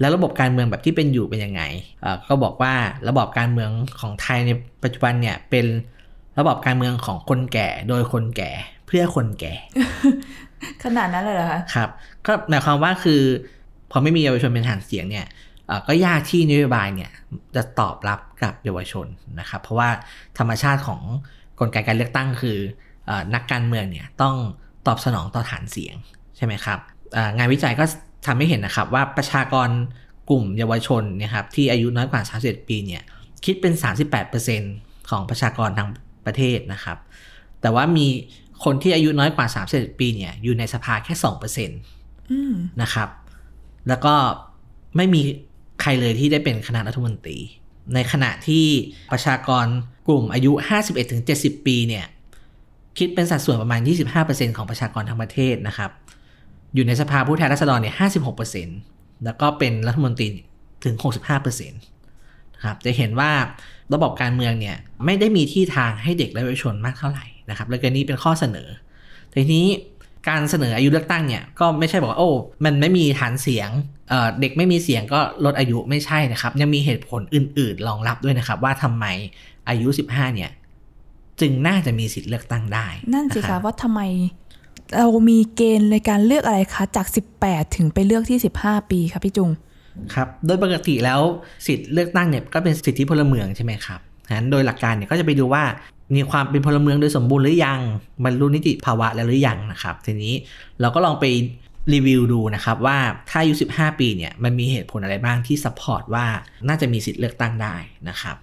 [0.00, 1.62] แล้วระบบการเมืองแบบที่เป็นอยู่เป็นยังไง
[2.00, 2.72] เอ่อก็บอกว่า
[3.08, 4.50] ระบบการเมืองของไทยใน
[4.82, 5.66] ปัจจุบันเนี่ยเป็น
[6.38, 8.50] ระบบการเมืองของคนแก่โดยคนแก่
[8.86, 9.54] เพื่อคนแก่
[10.84, 11.88] ขนาดนั้นเลยเหรอคะครับ
[12.26, 13.20] ก็หมายความว่าคือ
[13.90, 15.26] พอไม่มีเยาวชนเป็นฐานเสียงเนี่ย
[15.66, 17.10] เอ่อก็ยากที่นโยบายเนี่ย
[17.54, 19.06] จะตอบรับ กับเยาวชน
[19.40, 19.90] นะครับ เพราะว่า
[20.38, 21.00] ธรรมชาติของ
[21.60, 22.58] กลไกการเลือกตั้งคือ
[23.06, 24.34] เออนักการเมืองเนี่ยต้อง
[24.86, 25.94] ตอบสนองต่อฐานเสียง
[26.36, 26.78] ใช่ไหมครับ
[27.12, 27.84] เอ่องานวิจัยก็
[28.26, 29.68] ทำให้เห็นนะครับว่าประชากร
[30.30, 33.02] กลุ่มเยาวชนเนะครับที่อายุน้อยกว่า 31 ปีเนี่ย
[33.44, 33.72] คิดเป็น
[34.42, 35.88] 38%ของประชากรทั้ง
[36.26, 36.98] ประเทศนะครับ
[37.60, 38.06] แต่ว่ามี
[38.64, 41.14] คนที่อายุน้อยกว่า 31 ปีเนี่ยอยู่ในสภาแค่
[41.72, 43.08] 2%อืมนะครับ
[43.88, 44.14] แล้วก็
[44.96, 45.20] ไม่มี
[45.80, 47.38] ใครเลยที่ได้เป็นคณะรัฐมนตรี
[47.94, 48.66] ในขณะที่
[49.12, 49.66] ประชากร
[50.06, 50.52] กลุ่มอายุ
[51.08, 52.06] 51-70 ปีเนี่ย
[52.98, 53.80] คิดเป็นสัดส่วนประมาณ
[54.18, 55.90] 25%ของประชากรทั้งประเทศนะครับ
[56.74, 57.94] อยู่ในสภาผู้แทนราษฎรเนี่ย
[58.58, 60.26] 56%แล้วก็เป็นรัฐมนตรี
[60.84, 60.94] ถึง
[61.34, 63.32] 65%นะครับ จะเห็นว่า
[63.94, 68.68] ระบบการเมืองเนี่ยไม่ได้มีที่ทางให้เด็กและเยาวชนมากเท่าไหร่นะครับ แล้วก็นี่เป็นข้อเสนอ
[69.32, 69.66] ทีนี้
[70.28, 72.30] การเสนออายุเลือกตั้งเนี่ยก็ไม่ใช่บอกว่าโอ้
[72.64, 73.70] มันไม่มีฐานเสียง
[74.08, 79.04] เอ่อเด็กไม่มีเสียงก็ลดอายุไม่ใช่นะครับ ยังมีเหตุผลอื่น ๆ รองรับด้วยนะครับ ว่าทำไม
[79.68, 80.50] อายุ 15 เนี่ย
[81.40, 84.00] จึงน่าจะมีสิทธิ์เลือกตั้งได้ นั่นสิรัคะบว่าทำไม
[84.96, 87.06] เรามีเกณฑ์ในการเลือกอะไรคะจาก
[87.42, 89.50] 18 ถึงไปเลือกที่ 15 ปีคะพี่จุง
[90.14, 91.20] ครับโดยปกติแล้ว
[91.66, 95.62] สิทธิ์เลือกตั้งเนี่ยก็เป็นสิทธิพลเมืองใช่ไหมครับฉะนั้นโดยหลักการเนี่ยก็จะไปดูว่า
[96.14, 97.80] มีความเป็นพลเมืองโดยสมบูรณ์หรือยัง
[98.24, 100.34] บรรลุนิติภาวะแล้วหรือยังนะครับ ทีนี้
[100.80, 101.24] เราก็ลองไป
[101.92, 102.98] รีวิวดูนะครับว่า
[103.28, 106.26] ถ้าอายุ 15 ปีเนี่ยมันมีเหตุผลอะไรบ้างที่ support ว่า
[106.68, 107.76] น่าจะมีสิทธิ์เลือกตั้งได้
[108.08, 108.36] นะครับ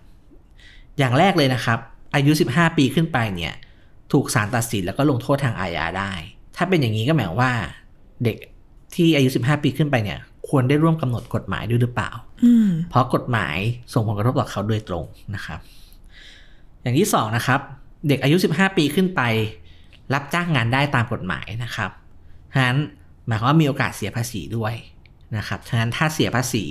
[0.98, 1.80] อย่างแรกเลยนะครับ
[2.16, 3.54] อายุ 15 ปีขึ้นไปเนี่ย
[4.12, 6.12] ถูกศาลตัดสินแล้วก็ลงโทษทางอาญาได้
[6.56, 7.54] ถ้าเป็นอย่างนี้ก็หมายความว่า
[8.24, 8.38] เด็ก
[8.96, 12.12] ที่อายุ 15 ปีขึ้นไปเนี่ยควรได้ร่วมกำหนดกฎหมายด้วยหรือเปล่า
[12.44, 13.58] อืมเพราะกฎหมาย
[13.94, 15.06] ส่งผลกระทบต่อเขาโดยตรง
[15.36, 15.60] นะครับ
[16.82, 17.60] อย่างที่สองนะครับ
[18.08, 19.22] เด็กอายุ 15 ปีขึ้นไป
[20.14, 21.92] รับจ้างงานได้ตามกฎหมายนะครับ
[22.54, 22.78] ฉะนั้น
[23.28, 24.74] หมายความว่ามีโอกาสเสียภาษีด้วย
[25.38, 26.66] นะครับฉะนั้นถ้าเสียภาษี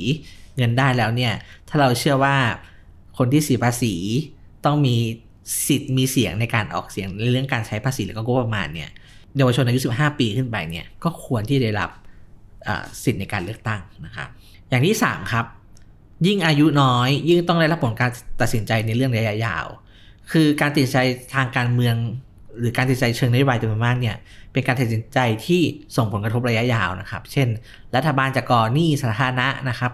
[0.56, 1.32] เงินได้แล้วเนี่ย
[1.68, 2.36] ถ้าเราเชื่อว่า
[3.18, 3.94] คนที่เสียภาษี
[4.64, 4.96] ต้องมี
[5.66, 8.90] สิทธิ์มีเสียงในการออกเสียงในเรื่องการใช้ภาษีแล้วก็งบประมาณเนี่ย
[9.36, 11.90] เยาวชนอายุ 15 ปีขึ้นไปเนี่ยก็ควรที่ได้รับ
[13.04, 14.28] สิทธิ์ในการเลือกตั้งนะครับ
[14.68, 15.44] อย่างที่ 3 ครับ
[16.26, 19.66] ยิ่งอายุน้อย ยิ่งต้องได้รับผลการตัดสินใจในเรื่องระยะยาว
[20.32, 20.98] คือการตัดสินใจ
[21.34, 21.96] ทางการเมือง
[22.58, 24.16] หรือการตัดสินใจเชิงนโยบายจำนวนมากเนี่ย
[24.52, 25.62] เป็นการตัดสินใจที่
[25.96, 27.48] ส่งผลกระทบระยะยาวนะครับ เช่น
[27.96, 29.92] รัฐบาลจะก่อหนี้สาธารณะนะครับ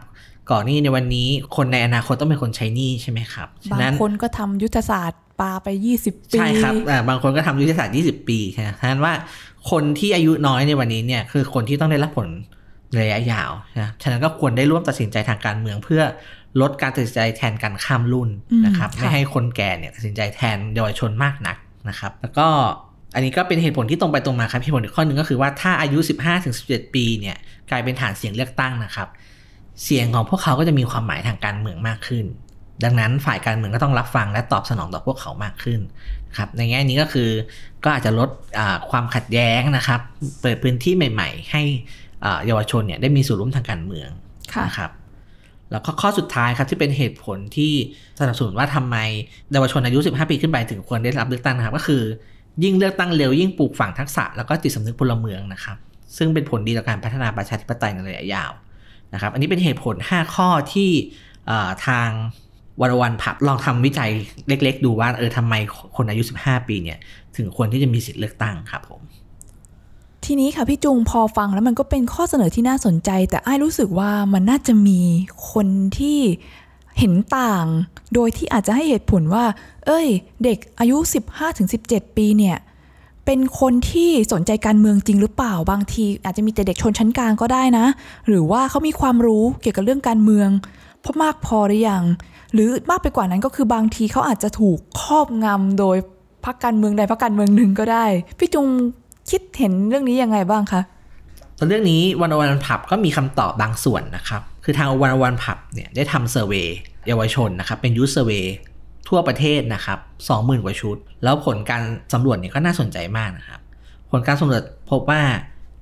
[0.51, 5.69] ก่อหนี้ในวันนี้คนในอนาคตต้องเป็นคนใช้หนี้ใช่ไหมครับฉะบางนั้นคนก็ทำยุทธศาสตร์ปาไป
[6.01, 9.13] 20 ปี ใช่ครับอ่าบางคนก็ทำยุทธศาสตร์ 20 ปีใช่ไหมฉะนั้นว่า
[9.71, 12.29] คนที่อายุน้อยในวันนี้เนี่ยคือคนที่ต้องได้รับผล
[13.01, 16.03] ระยะยาวนะฉะนั้นก็ควรได้ร่วมตัดสินใจทางการเมืองเพื่อ
[16.61, 21.57] ลดการตัดสินใจแทนการข้ามรุ่นอืมนะครับค่ะไม่ให้คนแก่เนี่ยตัดสินใจแทนเยาวชนมากนัก
[21.89, 22.49] นะครับ แล้วก็
[23.15, 25.99] อันนี้ก็เป็นเหตุผลที่ตรงไปตรงมาครับเหตุผลอีกข้อหนึ่งก็คือว่าถ้าอายุ
[26.47, 27.37] 15-17 ปีเนี่ย
[27.71, 29.09] กลายเป็นฐานเสียงเลือกตั้งนะครับ
[29.85, 32.25] เสียงของพวกเขาก็จะมีความหมายทางการเมืองมากขึ้น
[32.85, 35.81] ดังนั้นฝ่ายการเมืองก็ต้องรับฟังและตอบสนองต่อพวกเขามากขึ้น
[36.29, 37.31] นะครับในแง่นี้ก็คือ
[37.85, 40.01] ก็อาจจะลดอ่าความขัดแย้งนะครับ
[40.43, 41.63] เปิดพื้นที่ใหม่ ๆ ให้
[42.25, 44.09] อ่าเยาวชนเนี่ยได้มีส่วนร่วมทางการเมือง
[44.55, 44.91] ค่ะนะครับ
[45.75, 47.73] แล้วก็ข้อสุดท้ายครับที่เป็นเหตุผลที่
[48.21, 48.97] สนับสนุนว่าทำไม
[49.53, 52.03] เยาวชนอายุ 15 ปีขึ้นไปถึงควรได้รับเลือกตั้งนะครับก็คือ
[52.65, 55.77] ยิ่งเลือกตั้งเร็วยิ่งปลูกฝังทักษะแล้วก็จิตสำนึกพลเมืองนะครับ
[56.17, 58.53] ซึ่งเป็นผลดีต่อการพัฒนาประชาธิปไตยในระยะยาว
[59.15, 60.91] นะครับอันนี้เป็นเหตุผล 5 ข้อที่
[61.87, 62.09] ทาง
[62.81, 64.11] วันวันผับลองทำวิจัย
[64.49, 65.55] เล็ก ๆ ดูว่าเออทำไม
[65.97, 66.99] คนอายุ 15 ปีเนี่ย
[67.37, 69.01] ถึงควรที่จะมีสิทธิ์เลือกตั้งครับผม
[70.27, 75.01] ทีนี้ค่ะพี่จุงพอฟังแล้วมันก็เป็นข้อเสนอที่น่าสนใจ แต่ไอ้รู้สึกว่ามันน่าจะมี
[75.53, 75.67] คน
[75.99, 76.19] ที่
[76.99, 77.67] เห็นต่าง
[78.15, 79.45] โดยที่อาจจะให้เหตุผลว่า
[79.87, 80.07] เอ้ย
[80.45, 80.97] เด็กอายุ
[81.57, 82.57] 15-17 ปีเนี่ย
[83.27, 87.87] เป็นคนที่สนใจการเมืองจริงหรือเปล่าบางที อาจจะมีแต่เด็กชนชั้นกลางก็ได้นะ
[88.27, 90.49] หรือว่าเขามีความรู้เกี่ยวกับเรื่องการเมือง
[91.05, 92.05] พมากพอหรือยัง
[92.53, 95.97] หรือมากไปกว่านั้นก็คือบางทีเขาอาจจะถูกครอบงำโดย
[96.45, 98.07] พรรคการเมืองใดพรรคการเมืองหนึ่งก็ได้
[98.39, 98.67] พี่จุง
[99.31, 100.83] คิดเห็นเรื่องนี้ยังไงบ้างคะ
[101.59, 106.67] ตอนเรื่องนี้ One O One PUB ก็มีคำตอบบางส่วนนะครับ คือทาง One O One PUB เนี่ยได้ทำ survey
[107.07, 108.45] เยาวชนนะครับ เป็น youth survey
[109.09, 111.83] ทั่วประเทศนะครับสองหมื่นกว่าชุด แล้วผลการ
[112.13, 113.61] สำรวจเนี่ยก็น่าสนใจมากนะครับ
[114.11, 115.23] ผลการสำรวจพบว่า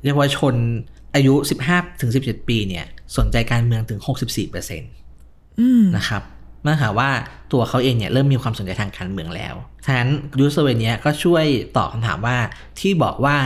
[0.05, 0.55] เยาวชน
[1.14, 1.35] อายุ
[1.90, 2.85] 15-17 ปีเนี่ย
[3.16, 4.00] สนใจการเมืองถึง
[4.38, 6.22] 64%นะครับ
[6.62, 7.11] เมื่อหาว่า
[7.53, 9.55] ตัวเขาเองเนี่ยเริ่มมีความสนใจทางการเมืองแล้ว
[9.87, 11.44] ฉะนั้นยูสเวเนียก็ช่วย
[11.77, 12.37] ตอบคำถามว่า
[12.81, 13.37] ที่บอกว่า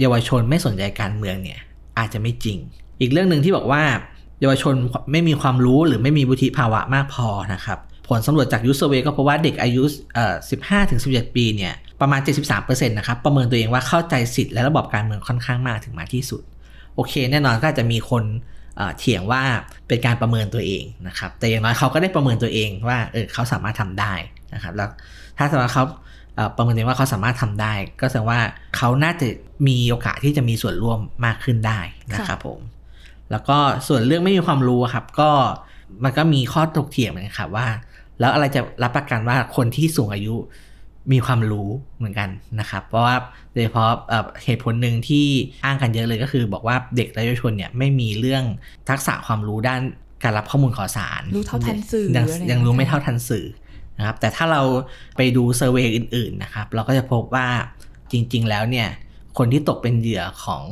[0.00, 1.60] เยาวชนไม่สนใจการเมืองเนี่ย
[1.98, 2.58] อาจจะไม่จริง
[3.00, 3.82] อีกเรื่องหนึ่งที่บอกว่า
[4.40, 4.74] เยาวชน
[5.12, 9.82] ไม่มีความรู้หรือไม่มีวุฒิภาวะมากพอนะครับผลสำรวจจากยูสเวก็พบว่าเด็กอายุ
[10.14, 12.20] เอ่อ15ถึง17 ปีเนี่ยประมาณ
[12.54, 16.42] 73%นะครับประเมินตัวเองว่าเข้าใจสิทธิ์และระบบการเมืองค่อนข้างมากถึงมาที่สุด
[16.94, 18.24] โอเค แน่นอนก็จะมีคน
[18.98, 19.42] เถียงว่า
[19.88, 24.14] เป็นการประเมินตัวเองนะครับ แต่อย่างน้อยเขาก็ได้ประเมินตัวเองว่าเออเขาสามารถทำได้
[24.54, 24.88] นะครับ แล้ว
[25.38, 25.84] ถ้าสมมติเขา
[26.56, 28.40] ประเมินเองว่าเขาสามารถทำได้ ก็แสดงว่า
[28.76, 29.28] เขาน่าจะ
[29.68, 31.80] มีโอกาสที่จะมีส่วนร่วมมากขึ้นได้
[32.14, 32.60] นะครับผม
[33.30, 33.58] แล้วก็
[33.88, 35.30] ส่วนเรื่องไม่มีความรู้ครับ ก็
[36.04, 37.66] มันก็มีข้อถกเถียงเหมือนกันครับว่า
[38.20, 40.34] แล้วอะไรจะรับประกันว่าคนที่สูงอายุ
[41.12, 42.28] มีความรู้เหมือนกัน
[42.60, 43.16] นะครับ เพราะว่า
[43.52, 43.90] โดยเฉพาะ
[44.44, 45.26] เหตุผลหนึ่งที่
[45.64, 48.44] อ้างกันเยอะเลยก็คือ บอกว่าเด็กและเยาวชนเนี่ยไม่มีเรื่อง
[48.88, 49.80] ทักษะความรู้ด้าน
[50.22, 53.46] การรับข้อมูลข่าวสาร รู้เท่าทันสื่อยังยังรู้ไม่เท่าทันสื่อ
[53.98, 54.62] นะครับแต่ถ้าเรา
[55.16, 57.48] ไปดู survey อื่นๆนะครับ เราก็จะพบว่า
[58.12, 58.88] จริง ๆ แล้วเนี่ย
[59.38, 60.64] คนที่ตกเป็นเหยื่อของ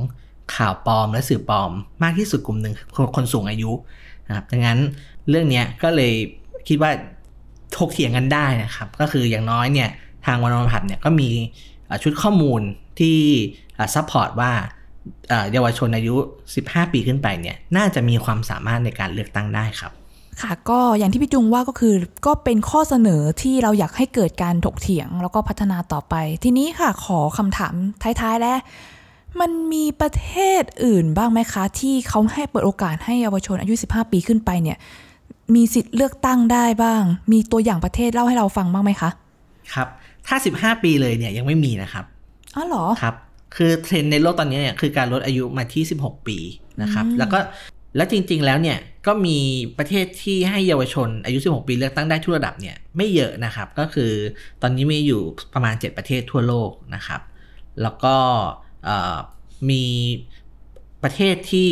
[0.57, 1.70] ข่าวปลอมและสื่อปลอม
[2.03, 2.75] มากที่สุดกลุ่มหนึ่ง
[3.16, 3.73] คนสูงอายุ
[4.29, 4.79] นะครับดังนั้น
[5.29, 6.12] เรื่องนี้ก็เลย
[6.68, 6.90] คิดว่า
[7.77, 9.88] ถกเถียงกันได้นะครับ ก็คืออย่างน้อยเนี่ย
[10.26, 11.28] ทาง One O One PUB เนี่ยก็มี
[12.02, 12.60] ชุดข้อมูล
[12.98, 13.18] ที่
[13.94, 14.52] support ว่า
[15.52, 16.16] เยาวชนอายุ
[16.54, 19.92] 15 ปีขึ้นไปเนี่ยน่าจะมีความสามารถในการเลือกตั้งได้ครับ
[20.42, 21.94] ค่ะ ก็อย่างที่พี่จุงว่าก็คือ
[22.26, 28.58] ก็เป็นข้อเสนอที่เราอยากให้เกิดการถกเถียง แล้วก็พัฒนาต่อไป ทีนี้ค่ะขอคำถามท้ายๆแล้ว
[29.40, 34.78] มันมีประเทศอื่นบ้างไหมคะ ที่เขาให้เปิดโอกาสให้เยาวชนอายุ 15 ปีขึ้นไปเนี่ย
[35.54, 39.10] มีสิทธิ์เลือกตั้งได้บ้าง มีตัวอย่างประเทศเล่าให้เราฟังบ้างไหมคะ
[39.74, 39.88] ครับ
[40.26, 42.04] ถ้า 15 ปีเลยเนี่ยยังไม่มีนะครับ
[42.56, 43.14] อ๋อเหรอครับ
[43.56, 46.38] คือเทรนในโลกตอนนี้เนี่ยคือการลดอายุมาที่ 16 ปี
[46.82, 47.38] นะครับ แล้วก็
[47.96, 49.38] แล้วจริง ๆ แล้วเนี่ยก็มี
[49.78, 54.12] ประเทศที่ให้เยาวชนอายุ 16 ปีเลือกตั้งได้ทุกระดับเนี่ยไม่เยอะนะครับ ก็คือ
[54.62, 55.22] ตอนนี้มีอยู่
[55.54, 57.20] ประมาณ 7 ประเทศทั่วโลกนะครับ
[57.82, 58.16] แล้วก็
[59.70, 59.84] มี
[61.02, 61.70] ประเทศที่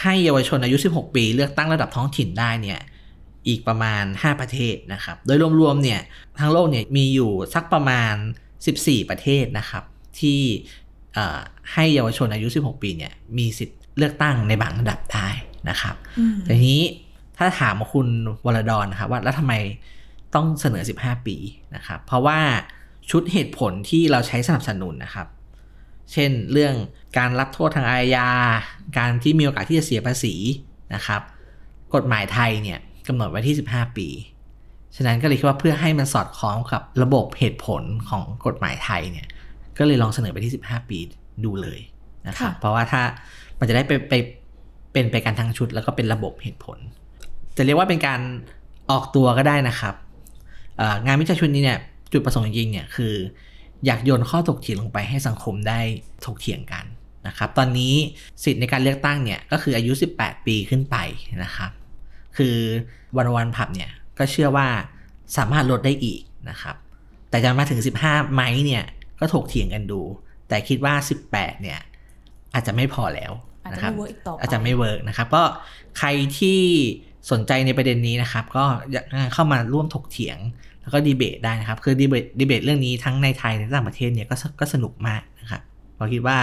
[0.00, 2.80] ให้เยาวชนอายุ 16 ปี เลือกตั้งระดับท้องถิ่นได้เนี่ย
[3.48, 6.00] อีกประมาณ 5 ประเทศนะครับ โดยรวมๆเนี่ย
[6.40, 8.14] ทั้งโลกเนี่ยมีอยู่สักประมาณ
[8.62, 9.84] 14 ประเทศนะครับ
[10.20, 10.40] ที่
[11.72, 15.28] ให้เยาวชนอายุ 16 ปีเนี่ยมีสิทธิ์เลือกตั้งในบางระดับได้
[15.70, 15.94] นะครับ
[16.44, 16.86] แต่ทีนี้
[17.38, 18.08] ถ้าถามคุณ
[18.46, 19.54] วรดอนนะครับว่าแล้วทำไม
[20.34, 21.36] ต้องเสนอ 15 ปี
[21.74, 22.40] นะครับ เพราะว่า
[23.10, 25.26] ชุดเหตุผลที่เราใช้สนับสนุนนะครับ
[26.12, 26.74] เช่นเรื่อง
[27.18, 28.28] การรับโทษทางอาญา
[28.98, 30.34] การที่มีโอกาสที่จะเสียภาษี
[30.94, 31.20] นะครับ
[31.94, 34.08] กฎหมายไทยเนี่ย กำหนดไว้ที่ 15 ปี
[34.96, 39.26] ฉะนั้นก็เลยคิดว่าเพื่อให้มันสอดคล้องกับระบบเหตุผลของกฎหมายไทยเนี่ย
[39.78, 40.98] ก็เลยลองเสนอไปที่ 15 ปี
[41.44, 41.80] ดูเลย
[42.26, 43.02] นะครับเพราะว่าถ้า
[43.58, 44.14] มันจะได้ไปไป
[44.92, 46.78] เป็นไปการทั้งชุดแล้วก็เป็นระบบเหตุผล
[47.56, 48.20] จะเรียกว่าเป็นการ
[48.90, 49.94] ออกตัวก็ได้นะครับ
[51.06, 51.78] งานวิจัยชุดนี้เนี่ย
[52.12, 53.14] จุดประสงค์จริงๆเนี่ยคือ
[53.86, 55.80] อยากโยนข้อถกเถียงลงไปให้สังคมได้
[56.24, 56.84] ถกเถียงกัน
[57.26, 57.94] นะครับ ตอนนี้
[58.44, 60.96] สิทธิ์ในการเลือกตั้งเนี่ยก็คืออายุ 18 ปีขึ้นไป
[61.44, 61.70] นะครับ
[62.40, 62.58] คือ
[63.16, 64.68] วันวันผับเนี่ยก็เชื่อว่า
[65.36, 66.76] สามารถลดได้อีกนะครับ
[67.30, 68.84] แต่จะมาถึง 15 ไหมเนี่ย
[69.20, 70.00] ก็ถกเถียงกันดู
[70.48, 70.94] แต่คิดว่า
[71.28, 71.78] 18 เนี่ย
[72.54, 73.32] อาจจะไม่พอแล้ว
[73.72, 73.92] นะครับ
[74.40, 75.42] อาจจะไม่เวิร์กนะครับ ก็
[75.98, 76.60] ใครที่
[77.30, 78.64] สนใจในประเด็นนี้นะครับ ก็
[79.34, 80.38] เข้ามาร่วมถกเถียง
[80.82, 85.62] แล้วก็ดีเบตได้นะครับ คือดีเบตดีเบตเรื่องนี้ทั้งในไทยในต่างประเทศเนี่ยก็ก็สนุกมากนะครับ
[85.96, 86.38] เราคิดว่า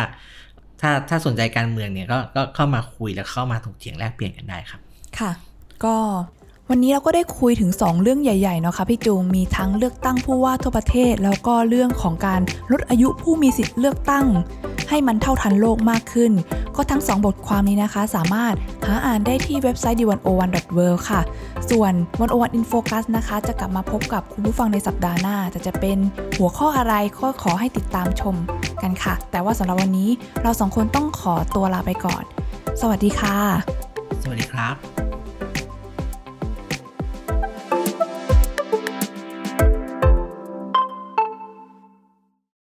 [0.81, 4.81] ถ้าถ้าสนใจการเมืองเนี่ยก็ก็เข้ามาคุยแล้วเข้ามาถกเถียงแลกเปลี่ยนกันได้ครับ
[5.19, 5.31] ค่ะ
[5.85, 5.97] ก็
[6.69, 14.25] วันนี้เราก็ได้คุยถึง 2 เรื่องใหญ่ๆเนาะค่ะพี่จูงมีทั้งเลือกตั้งผู้ว่าทั่วประเทศ แล้วก็เรื่องของการลดอายุผู้มีสิทธิ์เลือกตั้ง
[14.89, 16.31] ให้มันเท่าทันโลกมากขึ้น
[16.75, 21.21] ก็ทั้ง 2 บทความนี้นะคะ สามารถหาอ่านได้ที่เว็บไซต์ d101.world ค่ะ
[21.69, 21.93] ส่วน
[22.25, 25.97] 101 in focus นะคะ จะกลับมาพบกับคุณผู้ฟังในสัปดาห์หน้าแต่จะเป็น
[26.37, 28.35] หัวข้ออะไรก็ขอให้ติดตามชม
[28.81, 30.09] กันค่ะ แต่ว่าสำหรับวันนี้
[30.43, 32.23] เราสองคนต้องขอตัวลาไปก่อน
[32.81, 33.37] สวัสดีค่ะ
[34.23, 34.75] สวัสดีครับ